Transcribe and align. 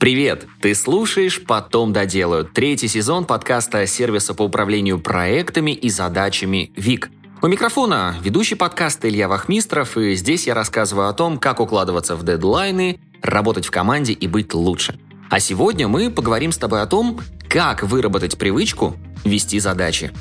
Привет! 0.00 0.46
Ты 0.62 0.74
слушаешь 0.74 1.42
«Потом 1.46 1.92
доделают» 1.92 2.54
третий 2.54 2.88
сезон 2.88 3.26
подкаста 3.26 3.86
сервиса 3.86 4.32
по 4.32 4.44
управлению 4.44 4.98
проектами 4.98 5.72
и 5.72 5.90
задачами 5.90 6.72
ВИК. 6.74 7.10
У 7.42 7.46
микрофона 7.48 8.16
ведущий 8.22 8.54
подкаста 8.54 9.10
Илья 9.10 9.28
Вахмистров, 9.28 9.98
и 9.98 10.14
здесь 10.14 10.46
я 10.46 10.54
рассказываю 10.54 11.10
о 11.10 11.12
том, 11.12 11.36
как 11.36 11.60
укладываться 11.60 12.16
в 12.16 12.24
дедлайны, 12.24 12.98
работать 13.20 13.66
в 13.66 13.70
команде 13.70 14.14
и 14.14 14.26
быть 14.26 14.54
лучше. 14.54 14.98
А 15.28 15.38
сегодня 15.38 15.86
мы 15.86 16.10
поговорим 16.10 16.52
с 16.52 16.56
тобой 16.56 16.80
о 16.80 16.86
том, 16.86 17.20
как 17.50 17.82
выработать 17.82 18.38
привычку 18.38 18.96
вести 19.26 19.60
задачи. 19.60 20.12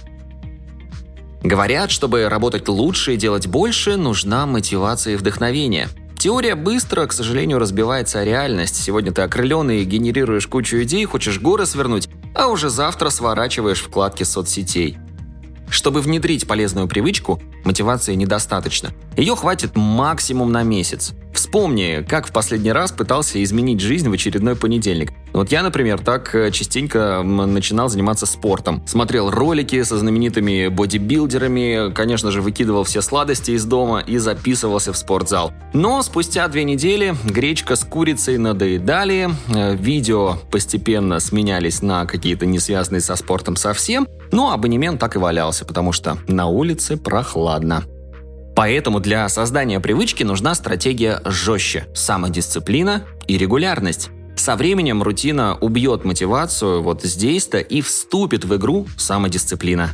Говорят, 1.41 1.89
чтобы 1.89 2.27
работать 2.27 2.67
лучше 2.67 3.13
и 3.13 3.17
делать 3.17 3.47
больше, 3.47 3.95
нужна 3.95 4.45
мотивация 4.45 5.13
и 5.13 5.15
вдохновение. 5.15 5.87
Теория 6.19 6.55
быстро, 6.55 7.07
к 7.07 7.13
сожалению, 7.13 7.59
разбивается 7.59 8.19
о 8.19 8.25
реальность. 8.25 8.75
Сегодня 8.75 9.13
ты 9.13 9.21
окрыленный, 9.21 9.85
генерируешь 9.85 10.47
кучу 10.47 10.83
идей, 10.83 11.05
хочешь 11.05 11.39
горы 11.39 11.65
свернуть, 11.65 12.09
а 12.35 12.47
уже 12.47 12.69
завтра 12.69 13.09
сворачиваешь 13.09 13.81
вкладки 13.81 14.23
соцсетей. 14.23 14.97
Чтобы 15.69 16.01
внедрить 16.01 16.45
полезную 16.45 16.89
привычку, 16.89 17.41
мотивации 17.63 18.15
недостаточно. 18.15 18.89
Ее 19.15 19.37
хватит 19.37 19.77
максимум 19.77 20.51
на 20.51 20.63
месяц. 20.63 21.13
Вспомни, 21.33 22.05
как 22.05 22.27
в 22.27 22.33
последний 22.33 22.73
раз 22.73 22.91
пытался 22.91 23.41
изменить 23.41 23.79
жизнь 23.79 24.09
в 24.09 24.11
очередной 24.11 24.57
понедельник. 24.57 25.13
Вот 25.33 25.51
я, 25.51 25.63
например, 25.63 25.99
так 25.99 26.33
э, 26.33 26.51
частенько 26.51 27.21
начинал 27.23 27.89
заниматься 27.89 28.25
спортом. 28.25 28.83
Смотрел 28.87 29.29
ролики 29.29 29.81
со 29.83 29.97
знаменитыми 29.97 30.67
бодибилдерами, 30.67 31.93
конечно 31.93 32.31
же, 32.31 32.41
выкидывал 32.41 32.83
все 32.83 33.01
сладости 33.01 33.51
из 33.51 33.65
дома 33.65 33.99
и 33.99 34.17
записывался 34.17 34.93
в 34.93 34.97
спортзал. 34.97 35.51
Но 35.73 36.01
спустя 36.01 36.47
две 36.47 36.63
недели 36.63 37.15
гречка 37.25 37.75
с 37.75 37.83
курицей 37.83 38.37
надоедали, 38.37 39.29
э, 39.53 39.75
видео 39.75 40.35
постепенно 40.51 41.19
сменялись 41.19 41.81
на 41.81 42.05
какие-то 42.05 42.45
не 42.45 42.59
связанные 42.59 43.01
со 43.01 43.15
спортом 43.15 43.55
совсем, 43.55 44.07
но 44.31 44.51
абонемент 44.51 44.99
так 44.99 45.15
и 45.15 45.19
валялся, 45.19 45.65
потому 45.65 45.91
что 45.91 46.17
на 46.27 46.47
улице 46.47 46.97
прохладно. 46.97 47.83
Поэтому 48.55 48.99
для 48.99 49.29
создания 49.29 49.79
привычки 49.79 50.23
нужна 50.23 50.53
стратегия 50.53 51.21
жестче, 51.23 51.87
самодисциплина 51.93 53.03
и 53.25 53.37
регулярность. 53.37 54.09
Со 54.39 54.55
временем 54.55 55.03
рутина 55.03 55.57
убьет 55.59 56.05
мотивацию 56.05 56.81
вот 56.81 57.03
здесь-то 57.03 57.59
и 57.59 57.81
вступит 57.81 58.45
в 58.45 58.55
игру 58.55 58.87
самодисциплина. 58.95 59.89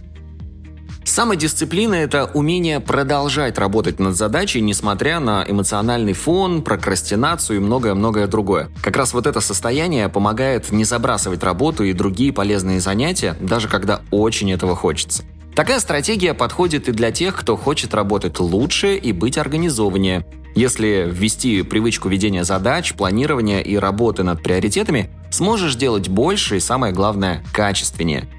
Самодисциплина– 1.03 1.93
это 1.95 2.25
умение 2.31 2.79
продолжать 2.79 3.57
работать 3.57 3.99
над 3.99 4.15
задачей, 4.15 4.61
несмотря 4.61 5.19
на 5.19 5.43
эмоциональный 5.47 6.13
фон, 6.13 6.61
прокрастинацию 6.61 7.57
и 7.57 7.59
многое-многое 7.59 8.27
другое. 8.27 8.69
Как 8.83 8.95
раз 8.97 9.15
вот 9.15 9.25
это 9.25 9.41
состояние 9.41 10.09
помогает 10.09 10.71
не 10.71 10.83
забрасывать 10.83 11.43
работу 11.43 11.83
и 11.83 11.93
другие 11.93 12.31
полезные 12.31 12.79
занятия, 12.79 13.35
даже 13.41 13.67
когда 13.67 14.01
очень 14.11 14.51
этого 14.51 14.75
хочется. 14.75 15.23
Такая 15.55 15.79
стратегия 15.79 16.35
подходит 16.35 16.87
и 16.87 16.91
для 16.91 17.09
тех, 17.09 17.35
кто 17.35 17.57
хочет 17.57 17.95
работать 17.95 18.39
лучше 18.39 18.95
и 18.95 19.11
быть 19.11 19.39
организованнее. 19.39 20.23
Если 20.55 21.11
ввести 21.11 21.63
привычку 21.63 22.07
ведения 22.07 22.45
задач, 22.45 22.93
планирования 22.93 23.59
и 23.59 23.75
работы 23.75 24.23
над 24.23 24.41
приоритетами, 24.41 25.09
сможешь 25.29 25.75
делать 25.75 26.07
больше 26.07 26.57
и, 26.57 26.61
самое 26.61 26.93
главное, 26.93 27.43
качественнее. 27.51 28.29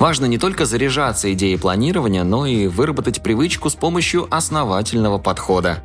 Важно 0.00 0.24
не 0.24 0.36
только 0.36 0.64
заряжаться 0.64 1.32
идеей 1.32 1.58
планирования, 1.58 2.24
но 2.24 2.44
и 2.44 2.66
выработать 2.66 3.22
привычку 3.22 3.70
с 3.70 3.76
помощью 3.76 4.26
основательного 4.34 5.18
подхода. 5.18 5.84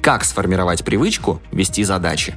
Как 0.00 0.24
сформировать 0.24 0.84
привычку 0.84 1.42
вести 1.50 1.82
задачи? 1.82 2.36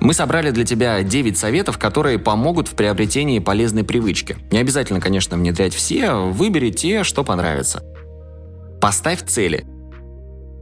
Мы 0.00 0.14
собрали 0.14 0.50
для 0.50 0.64
тебя 0.64 1.02
9 1.02 1.36
советов, 1.36 1.76
которые 1.76 2.18
помогут 2.18 2.68
в 2.68 2.74
приобретении 2.74 3.40
полезной 3.40 3.84
привычки. 3.84 4.38
Не 4.50 4.56
обязательно, 4.56 5.02
конечно, 5.02 5.36
внедрять 5.36 5.74
все, 5.74 6.14
выбери 6.14 6.70
те, 6.70 7.04
что 7.04 7.22
понравится. 7.24 7.82
Поставь 8.80 9.22
цели. 9.26 9.66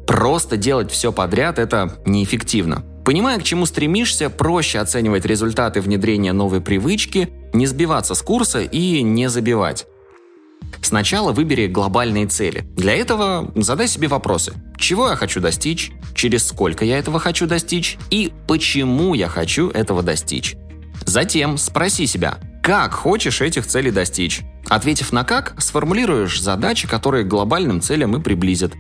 Просто 0.09 0.57
делать 0.57 0.91
все 0.91 1.13
подряд– 1.13 1.59
это 1.61 1.99
неэффективно. 2.07 2.83
Понимая, 3.05 3.39
к 3.39 3.43
чему 3.43 3.67
стремишься, 3.67 4.31
проще 4.31 4.79
оценивать 4.79 5.27
результаты 5.27 5.83
внедрения 5.83 6.33
новой 6.33 6.63
привычки, 6.63 7.29
не 7.53 7.67
сбиваться 7.67 8.15
с 8.15 8.23
курса 8.23 8.61
и 8.61 9.03
не 9.03 9.29
забивать. 9.29 9.87
Сначала 10.81 11.33
выбери 11.33 11.67
глобальные 11.67 12.27
цели. 12.27 12.65
Для 12.75 12.95
этого 12.95 13.53
задай 13.55 13.87
себе 13.87 14.09
вопросы. 14.09 14.55
Чего 14.79 15.11
я 15.11 15.15
хочу 15.15 15.41
достичь? 15.41 15.93
Через 16.15 16.47
сколько 16.47 16.87
я 16.87 16.99
этого 16.99 17.21
хочу 17.21 17.47
достичь? 17.47 17.99
И 18.11 18.33
почему 18.47 19.13
я 19.13 19.29
хочу 19.29 19.69
этого 19.69 20.03
достичь? 20.03 20.57
Затем 21.05 21.59
спроси 21.59 22.07
себя, 22.07 22.39
как 22.63 22.95
хочешь 22.95 23.43
этих 23.43 23.67
целей 23.67 23.91
достичь? 23.91 24.41
Ответив 24.71 25.13
на 25.13 25.25
«как», 25.25 25.55
сформулируешь 25.59 26.41
задачи, 26.41 26.89
которые 26.89 27.25
к 27.25 27.29
глобальным 27.29 27.83
целям 27.83 28.17
и 28.17 28.23
приблизят. 28.23 28.73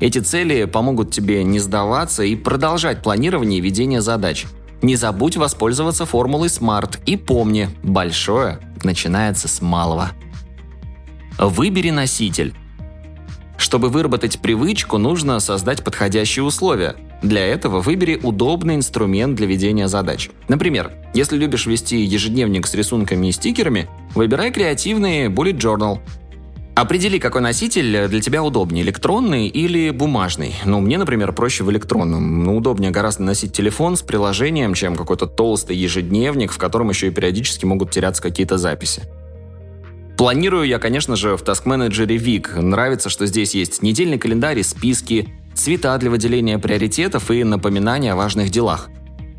Эти 0.00 0.20
цели 0.20 0.64
помогут 0.64 1.10
тебе 1.10 1.42
не 1.42 1.58
сдаваться 1.58 2.22
и 2.22 2.36
продолжать 2.36 3.02
планирование 3.02 3.58
и 3.58 3.62
ведение 3.62 4.00
задач. 4.00 4.46
Не 4.80 4.94
забудь 4.94 5.36
воспользоваться 5.36 6.06
формулой 6.06 6.48
SMART 6.48 7.00
и 7.04 7.16
помни, 7.16 7.68
большое 7.82 8.60
начинается 8.84 9.48
с 9.48 9.60
малого. 9.60 10.10
Выбери 11.36 11.90
носитель. 11.90 12.54
Чтобы 13.56 13.88
выработать 13.88 14.38
привычку, 14.38 14.98
нужно 14.98 15.40
создать 15.40 15.82
подходящие 15.82 16.44
условия. 16.44 16.94
Для 17.22 17.44
этого 17.44 17.80
выбери 17.80 18.20
удобный 18.22 18.76
инструмент 18.76 19.34
для 19.34 19.48
ведения 19.48 19.88
задач. 19.88 20.30
Например, 20.46 20.92
если 21.12 21.36
любишь 21.36 21.66
вести 21.66 22.04
ежедневник 22.04 22.68
с 22.68 22.74
рисунками 22.74 23.26
и 23.26 23.32
стикерами, 23.32 23.88
выбирай 24.14 24.52
креативный 24.52 25.26
Bullet 25.26 25.58
Journal. 25.58 25.98
Определи, 26.78 27.18
какой 27.18 27.40
носитель 27.40 28.06
для 28.06 28.20
тебя 28.20 28.40
удобнее, 28.40 28.84
электронный 28.84 29.48
или 29.48 29.90
бумажный. 29.90 30.54
Ну, 30.64 30.78
мне, 30.78 30.96
например, 30.96 31.32
проще 31.32 31.64
в 31.64 31.70
электронном. 31.72 32.44
Ну, 32.44 32.56
удобнее 32.56 32.92
гораздо 32.92 33.24
носить 33.24 33.52
телефон 33.52 33.96
с 33.96 34.02
приложением, 34.02 34.74
чем 34.74 34.94
какой-то 34.94 35.26
толстый 35.26 35.76
ежедневник, 35.76 36.52
в 36.52 36.56
котором 36.56 36.90
еще 36.90 37.08
и 37.08 37.10
периодически 37.10 37.64
могут 37.64 37.90
теряться 37.90 38.22
какие-то 38.22 38.58
записи. 38.58 39.02
Планирую 40.16 40.68
я, 40.68 40.78
конечно 40.78 41.16
же, 41.16 41.36
в 41.36 41.42
Task 41.42 41.64
Manager 41.64 42.06
Week. 42.06 42.60
Нравится, 42.60 43.08
что 43.08 43.26
здесь 43.26 43.56
есть 43.56 43.82
недельный 43.82 44.18
календарь 44.18 44.62
списки, 44.62 45.28
цвета 45.56 45.98
для 45.98 46.10
выделения 46.10 46.60
приоритетов 46.60 47.32
и 47.32 47.42
напоминания 47.42 48.12
о 48.12 48.16
важных 48.16 48.50
делах. 48.50 48.88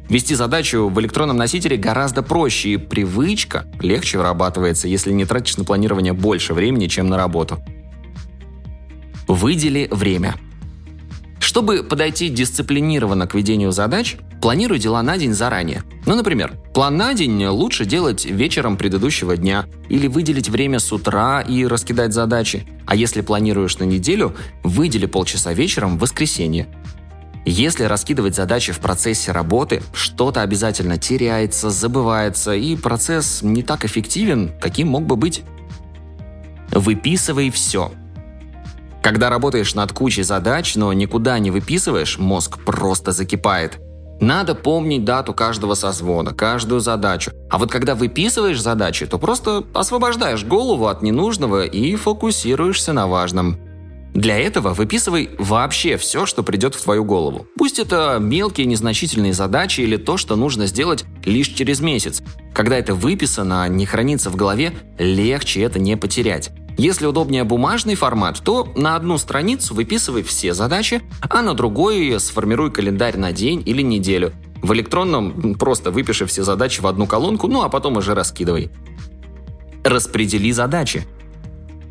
Вести 0.10 0.34
задачу 0.34 0.90
в 0.90 1.00
электронном 1.00 1.38
носителе 1.38 1.78
гораздо 1.78 2.24
проще, 2.24 2.70
и 2.70 2.78
привычка 2.78 3.66
легче 3.80 4.18
вырабатывается, 4.18 4.88
если 4.88 5.12
не 5.12 5.26
тратишь 5.26 5.58
на 5.58 5.66
планирование 5.66 6.14
больше 6.14 6.54
времени, 6.54 6.88
чем 6.88 7.08
на 7.08 7.18
работу. 7.18 7.60
Выдели 9.28 9.88
время– 9.92 10.36
чтобы 11.50 11.84
подойти 11.84 12.30
дисциплинированно 12.30 13.26
к 13.26 13.34
ведению 13.34 13.72
задач, 13.72 14.18
планируй 14.40 14.78
дела 14.78 15.02
на 15.02 15.18
день 15.18 15.34
заранее. 15.34 15.84
Ну, 16.06 16.16
например, 16.16 16.54
план 16.76 16.96
на 16.96 17.16
день 17.16 17.44
лучше 17.48 17.86
делать 17.86 18.24
вечером 18.24 18.78
предыдущего 18.78 19.36
дня 19.36 19.66
или 19.90 20.06
выделить 20.06 20.48
время 20.48 20.78
с 20.78 20.92
утра 20.92 21.42
и 21.42 21.66
раскидать 21.66 22.14
задачи. 22.14 22.68
А 22.86 22.96
если 22.96 23.22
планируешь 23.22 23.80
на 23.80 23.86
неделю, 23.86 24.36
выдели 24.64 25.08
полчаса 25.08 25.52
вечером 25.52 25.98
в 25.98 26.02
воскресенье. 26.02 26.68
Если 27.50 27.86
раскидывать 27.86 28.36
задачи 28.36 28.72
в 28.72 28.80
процессе 28.80 29.32
работы, 29.32 29.82
что-то 29.92 30.44
обязательно 30.44 31.00
теряется, 31.00 31.72
забывается, 31.72 32.54
и 32.54 32.76
процесс 32.76 33.42
не 33.42 33.64
так 33.64 33.86
эффективен, 33.86 34.52
каким 34.62 34.90
мог 34.90 35.08
бы 35.08 35.16
быть. 35.16 35.42
Выписывай 36.70 37.50
все. 37.50 37.92
Когда 39.02 39.32
работаешь 39.32 39.74
над 39.74 39.92
кучей 39.94 40.22
задач, 40.22 40.76
но 40.76 40.94
никуда 40.94 41.40
не 41.40 41.50
выписываешь, 41.50 42.20
мозг 42.20 42.60
просто 42.64 43.14
закипает. 43.14 43.80
Надо 44.22 44.54
помнить 44.54 45.04
дату 45.04 45.34
каждого 45.34 45.74
созвона, 45.74 46.36
каждую 46.36 46.82
задачу. 46.82 47.32
А 47.50 47.58
вот 47.58 47.72
когда 47.72 47.96
выписываешь 47.96 48.62
задачи, 48.62 49.08
то 49.08 49.18
просто 49.18 49.64
освобождаешь 49.74 50.46
голову 50.46 50.86
от 50.86 51.02
ненужного 51.02 51.66
и 51.66 51.96
фокусируешься 51.96 52.94
на 52.94 53.08
важном. 53.08 53.58
Для 54.20 54.38
этого 54.38 54.74
выписывай 54.74 55.30
вообще 55.38 55.96
все, 55.96 56.26
что 56.26 56.44
придет 56.44 56.76
в 56.76 56.84
твою 56.84 57.06
голову. 57.06 57.48
Пусть 57.56 57.80
это 57.80 58.18
мелкие 58.20 58.68
незначительные 58.68 59.32
задачи 59.32 59.80
или 59.80 59.96
то, 59.96 60.18
что 60.18 60.36
нужно 60.36 60.68
сделать 60.68 61.06
лишь 61.24 61.48
через 61.48 61.80
месяц. 61.80 62.22
Когда 62.54 62.78
это 62.78 62.94
выписано, 62.94 63.64
а 63.64 63.70
не 63.70 63.86
хранится 63.86 64.30
в 64.30 64.36
голове, 64.36 64.74
легче 64.98 65.62
это 65.62 65.80
не 65.80 65.96
потерять. 65.96 66.52
Если 66.78 67.06
удобнее 67.06 67.46
бумажный 67.46 67.96
формат, 67.96 68.42
то 68.44 68.68
на 68.76 68.98
одну 68.98 69.18
страницу 69.18 69.74
выписывай 69.74 70.24
все 70.24 70.54
задачи, 70.54 71.02
а 71.22 71.42
на 71.42 71.54
другой 71.54 72.20
сформируй 72.20 72.72
календарь 72.72 73.16
на 73.16 73.32
день 73.32 73.64
или 73.66 73.82
неделю. 73.82 74.34
В 74.62 74.74
электронном 74.74 75.56
просто 75.56 75.92
выпиши 75.92 76.26
все 76.26 76.44
задачи 76.44 76.82
в 76.82 76.88
одну 76.88 77.08
колонку, 77.08 77.48
ну 77.48 77.62
а 77.62 77.70
потом 77.70 77.96
уже 77.96 78.16
раскидывай. 78.16 78.70
Распредели 79.86 80.52
задачи. 80.52 81.08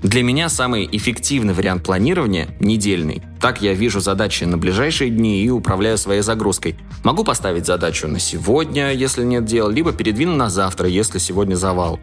Для 0.09 0.23
меня 0.23 0.49
самый 0.49 0.89
эффективный 0.91 1.53
вариант 1.53 1.83
планирования– 1.83 2.49
недельный. 2.61 3.21
Так 3.43 3.61
я 3.61 3.75
вижу 3.75 4.01
задачи 4.01 4.45
на 4.45 4.57
ближайшие 4.57 5.11
дни 5.11 5.43
и 5.43 5.51
управляю 5.51 5.99
своей 5.99 6.23
загрузкой. 6.23 6.79
Могу 7.05 7.25
поставить 7.25 7.67
задачу 7.67 8.09
на 8.09 8.19
сегодня, 8.19 8.91
если 8.95 9.23
нет 9.23 9.45
дел, 9.45 9.69
либо 9.69 9.93
передвину 9.93 10.35
на 10.35 10.49
завтра, 10.49 10.89
если 10.89 11.19
сегодня 11.19 11.57
завал. 11.57 12.01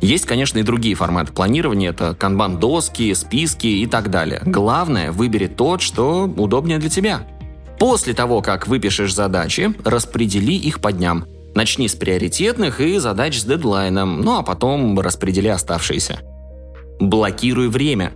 Есть, 0.00 0.26
конечно, 0.26 0.58
и 0.58 0.64
другие 0.64 0.96
форматы 0.96 1.32
планирования. 1.32 1.90
Это 1.90 2.16
канбан-доски, 2.18 3.14
списки 3.14 3.68
и 3.68 3.86
так 3.86 4.10
далее. 4.10 4.42
Главное, 4.44 5.12
выбери 5.12 5.46
тот, 5.46 5.82
что 5.82 6.24
удобнее 6.24 6.78
для 6.78 6.90
тебя. 6.90 7.28
После 7.78 8.12
того, 8.12 8.42
как 8.42 8.66
выпишешь 8.66 9.14
задачи, 9.14 9.72
распредели 9.84 10.54
их 10.54 10.80
по 10.80 10.90
дням. 10.90 11.26
Начни 11.54 11.86
с 11.86 11.94
приоритетных 11.94 12.80
и 12.80 12.98
задач 12.98 13.38
с 13.38 13.44
дедлайном, 13.44 14.20
ну 14.20 14.36
а 14.36 14.42
потом 14.42 14.98
распредели 14.98 15.46
оставшиеся. 15.46 16.18
Блокируй 17.00 17.68
время. 17.68 18.12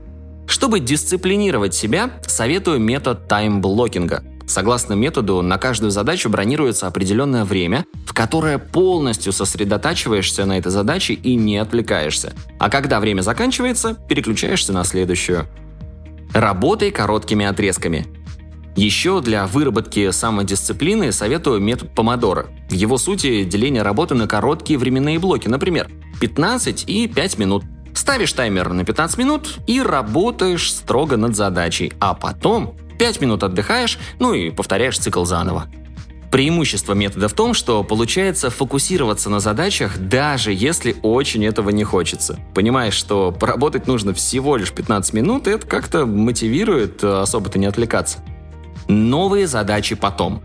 Чтобы 0.47 0.79
дисциплинировать 0.79 1.75
себя, 1.75 2.11
советую 2.27 2.79
метод 2.79 3.27
таймблокинга– 3.27 4.23
Согласно 4.47 4.93
методу, 4.93 5.41
на 5.41 5.57
каждую 5.57 5.91
задачу 5.91 6.29
бронируется 6.29 6.87
определенное 6.87 7.45
время, 7.45 7.87
в 8.07 8.13
которое 8.13 8.59
полностью 8.59 9.33
сосредотачиваешься 9.33 10.45
на 10.45 10.59
этой 10.59 10.71
задаче 10.71 11.15
и 11.15 11.35
не 11.35 11.57
отвлекаешься. 11.57 12.35
А 12.59 12.69
когда 12.69 13.01
время 13.01 13.23
заканчивается, 13.23 13.95
переключаешься 14.09 14.73
на 14.73 14.85
следующую. 14.85 15.47
Работай 16.35 16.91
короткими 16.91 17.47
отрезками. 17.47 18.07
Еще 18.77 19.21
для 19.23 19.47
выработки 19.47 20.11
самодисциплины 20.11 21.13
советую 21.13 21.61
метод 21.61 21.95
помодора. 21.95 22.49
В 22.69 22.73
его 22.73 22.99
сути 22.99 23.45
деление 23.45 23.83
работы 23.83 24.15
на 24.15 24.27
короткие 24.27 24.79
временные 24.79 25.19
блоки, 25.19 25.49
например, 25.49 25.91
15 26.21 26.85
и 26.87 27.07
5 27.07 27.39
минут. 27.39 27.65
Ставишь 28.05 28.35
таймер 28.35 28.69
на 28.75 28.85
15 28.85 29.17
минут 29.17 29.61
и 29.67 29.81
работаешь 29.81 30.71
строго 30.71 31.17
над 31.17 31.35
задачей, 31.35 31.95
а 32.01 32.13
потом 32.13 32.77
5 32.99 33.23
минут 33.23 33.43
отдыхаешь, 33.43 33.99
ну 34.19 34.35
и 34.35 34.51
повторяешь 34.51 34.99
цикл 34.99 35.25
заново. 35.25 35.69
Преимущество 36.31 36.93
метода 36.93 37.29
в 37.29 37.33
том, 37.33 37.55
что 37.55 37.83
получается 37.83 38.51
фокусироваться 38.51 39.31
на 39.31 39.41
задачах, 39.41 39.97
даже 39.97 40.53
если 40.53 40.97
очень 41.01 41.47
этого 41.47 41.71
не 41.71 41.83
хочется. 41.83 42.39
Понимаешь, 42.55 42.93
что 42.93 43.33
поработать 43.33 43.87
нужно 43.87 44.13
всего 44.13 44.59
лишь 44.59 44.73
15 44.73 45.15
минут, 45.15 45.47
это 45.47 45.67
как-то 45.67 46.05
мотивирует 46.05 47.03
э, 47.03 47.23
особо-то 47.23 47.59
не 47.59 47.65
отвлекаться. 47.65 48.19
Новые 48.87 49.47
задачи 49.47 49.95
потом. 49.95 50.43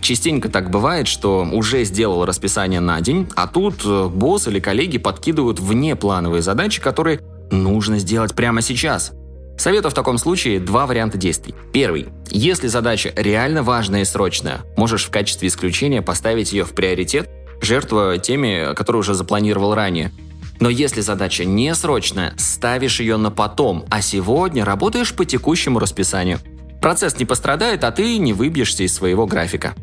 Частенько 0.00 0.48
так 0.48 0.70
бывает, 0.70 1.06
что 1.08 1.46
уже 1.52 1.84
сделал 1.84 2.24
расписание 2.24 2.80
на 2.80 3.00
день, 3.00 3.28
а 3.34 3.46
тут 3.46 3.82
э, 3.84 4.08
босс 4.08 4.48
или 4.48 4.60
коллеги 4.60 4.98
подкидывают 4.98 5.60
внеплановые 5.60 6.42
задачи, 6.42 6.80
которые 6.80 7.20
нужно 7.50 7.98
сделать 7.98 8.34
прямо 8.34 8.62
сейчас. 8.62 9.12
Советую 9.58 9.90
в 9.90 9.94
таком 9.94 10.18
случае 10.18 10.60
два 10.60 10.86
варианта 10.86 11.18
действий. 11.18 11.54
Первый. 11.72 12.08
Если 12.30 12.68
задача 12.68 13.12
реально 13.16 13.62
важная 13.64 14.02
и 14.02 14.04
срочная, 14.04 14.60
можешь 14.76 15.04
в 15.04 15.10
качестве 15.10 15.48
исключения 15.48 16.00
поставить 16.00 16.52
ее 16.52 16.64
в 16.64 16.72
приоритет, 16.74 17.28
жертвуя 17.60 18.18
теми, 18.18 18.74
которые 18.74 19.00
уже 19.00 19.14
запланировал 19.14 19.74
ранее. 19.74 20.12
Но 20.60 20.68
если 20.68 21.00
задача 21.00 21.44
не 21.44 21.74
срочная, 21.74 22.34
ставишь 22.36 23.00
ее 23.00 23.16
на 23.16 23.30
потом, 23.30 23.84
а 23.90 24.00
сегодня 24.00 24.64
работаешь 24.64 25.12
по 25.14 25.24
текущему 25.24 25.80
расписанию. 25.80 26.38
Процесс 26.80 27.18
не 27.18 27.24
пострадает, 27.24 27.82
а 27.82 27.90
ты 27.90 28.18
не 28.18 28.32
выбьешься 28.32 28.84
из 28.84 28.94
своего 28.94 29.26
графика. 29.26 29.74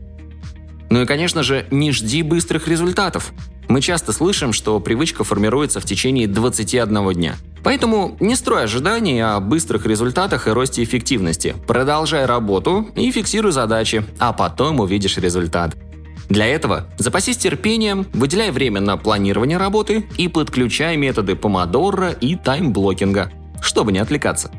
Ну 0.90 1.02
и, 1.02 1.06
конечно 1.06 1.44
же, 1.44 1.66
не 1.72 1.92
жди 1.92 2.22
быстрых 2.22 2.68
результатов. 2.68 3.34
Мы 3.68 3.82
часто 3.82 4.14
слышим, 4.14 4.54
что 4.54 4.80
привычка 4.80 5.24
формируется 5.24 5.80
в 5.80 5.86
течение 5.86 6.28
21 6.28 7.14
дня. 7.14 7.36
Поэтому 7.64 8.16
не 8.20 8.36
строй 8.36 8.66
ожиданий 8.66 9.20
о 9.20 9.40
быстрых 9.40 9.88
результатах 9.88 10.48
и 10.48 10.52
росте 10.52 10.84
эффективности. 10.84 11.56
Продолжай 11.66 12.26
работу 12.26 12.88
и 12.96 13.10
фиксируй 13.12 13.52
задачи, 13.52 14.06
а 14.20 14.34
потом 14.34 14.80
увидишь 14.80 15.18
результат. 15.18 15.76
Для 16.30 16.46
этого 16.46 16.88
запасись 16.98 17.38
терпением, 17.38 18.06
выделяй 18.14 18.52
время 18.52 18.82
на 18.82 18.98
планирование 18.98 19.58
работы 19.58 20.08
и 20.18 20.28
подключай 20.28 20.98
методы 20.98 21.36
помодора 21.36 22.12
и 22.12 22.36
таймблокинга, 22.36 23.32
чтобы 23.62 23.92
не 23.92 24.00
отвлекаться. 24.00 24.52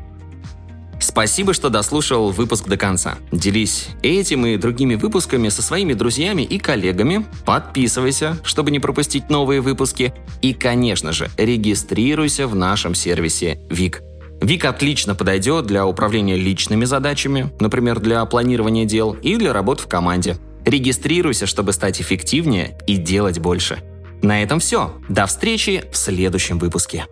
Спасибо, 0.99 1.53
что 1.53 1.69
дослушал 1.69 2.31
выпуск 2.31 2.67
до 2.67 2.77
конца. 2.77 3.17
Делись 3.31 3.89
этим 4.01 4.45
и 4.45 4.57
другими 4.57 4.95
выпусками 4.95 5.49
со 5.49 5.61
своими 5.61 5.93
друзьями 5.93 6.41
и 6.41 6.57
коллегами. 6.57 7.25
Подписывайся, 7.45 8.37
чтобы 8.43 8.71
не 8.71 8.79
пропустить 8.79 9.29
новые 9.29 9.61
выпуски. 9.61 10.13
И, 10.41 10.53
конечно 10.53 11.11
же, 11.11 11.29
регистрируйся 11.37 12.47
в 12.47 12.55
нашем 12.55 12.95
сервисе 12.95 13.59
ВИК. 13.69 14.01
ВИК 14.41 14.65
отлично 14.65 15.15
подойдет 15.15 15.65
для 15.65 15.85
управления 15.85 16.35
личными 16.35 16.85
задачами, 16.85 17.51
например, 17.59 17.99
для 17.99 18.23
планирования 18.25 18.85
дел 18.85 19.13
и 19.13 19.35
для 19.35 19.53
работы 19.53 19.83
в 19.83 19.87
команде. 19.87 20.37
Регистрируйся, 20.65 21.45
чтобы 21.45 21.73
стать 21.73 22.01
эффективнее 22.01 22.77
и 22.87 22.97
делать 22.97 23.39
больше. 23.39 23.79
На 24.21 24.43
этом 24.43 24.59
все. 24.59 24.93
До 25.09 25.25
встречи 25.25 25.85
в 25.91 25.97
следующем 25.97 26.59
выпуске. 26.59 27.05